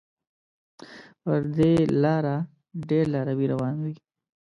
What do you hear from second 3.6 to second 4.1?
وي.